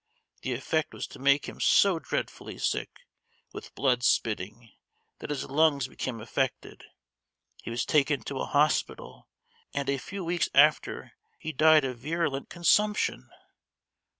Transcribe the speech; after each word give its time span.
The 0.41 0.53
effect 0.53 0.95
was 0.95 1.05
to 1.09 1.19
make 1.19 1.45
him 1.47 1.59
so 1.61 1.99
dreadfully 1.99 2.57
sick, 2.57 3.01
with 3.53 3.75
blood 3.75 4.01
spitting, 4.01 4.71
that 5.19 5.29
his 5.29 5.45
lungs 5.47 5.87
became 5.87 6.19
affected; 6.19 6.85
he 7.61 7.69
was 7.69 7.85
taken 7.85 8.23
to 8.23 8.39
a 8.39 8.45
hospital, 8.47 9.29
and 9.75 9.87
a 9.91 9.99
few 9.99 10.23
weeks 10.25 10.49
after 10.55 11.11
he 11.37 11.51
died 11.51 11.85
of 11.85 11.99
virulent 11.99 12.49
consumption! 12.49 13.29